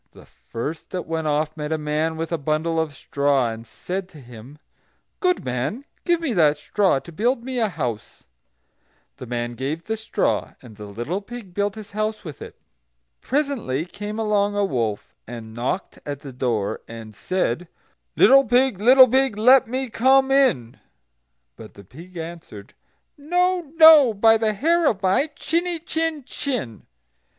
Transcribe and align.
The 0.13 0.25
first 0.25 0.89
that 0.89 1.03
went 1.05 1.27
off 1.27 1.55
met 1.55 1.71
a 1.71 1.77
man 1.77 2.17
with 2.17 2.31
a 2.31 2.39
bundle 2.39 2.79
of 2.79 2.91
straw, 2.91 3.51
and 3.51 3.67
said 3.67 4.09
to 4.09 4.19
him: 4.19 4.57
"Good 5.19 5.45
man, 5.45 5.85
give 6.05 6.21
me 6.21 6.33
that 6.33 6.57
straw 6.57 6.97
to 6.97 7.11
build 7.11 7.43
me 7.43 7.59
a 7.59 7.69
house." 7.69 8.25
The 9.17 9.27
man 9.27 9.53
gave 9.53 9.83
the 9.83 9.95
straw, 9.95 10.55
and 10.59 10.75
the 10.75 10.87
little 10.87 11.21
pig 11.21 11.53
built 11.53 11.75
his 11.75 11.91
house 11.91 12.23
with 12.23 12.41
it. 12.41 12.57
Presently 13.21 13.85
came 13.85 14.17
along 14.17 14.57
a 14.57 14.65
wolf, 14.65 15.13
and 15.27 15.53
knocked 15.53 15.99
at 16.03 16.21
the 16.21 16.33
door, 16.33 16.81
and 16.87 17.13
said: 17.13 17.67
"Little 18.15 18.45
pig, 18.47 18.81
little 18.81 19.07
pig, 19.07 19.37
let 19.37 19.67
me 19.67 19.87
come 19.91 20.31
in." 20.31 20.79
But 21.55 21.75
the 21.75 21.83
pig 21.83 22.17
answered: 22.17 22.73
"No, 23.19 23.71
no, 23.75 24.15
by 24.15 24.37
the 24.37 24.53
hair 24.53 24.89
of 24.89 25.03
my 25.03 25.27
chiny 25.35 25.79
chin 25.79 26.23
chin." 26.25 26.87